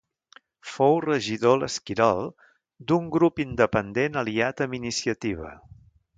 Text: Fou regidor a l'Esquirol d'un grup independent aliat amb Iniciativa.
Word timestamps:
Fou 0.75 0.95
regidor 1.03 1.57
a 1.57 1.59
l'Esquirol 1.63 2.23
d'un 2.93 3.07
grup 3.17 3.43
independent 3.45 4.19
aliat 4.25 4.67
amb 4.67 4.81
Iniciativa. 4.81 5.55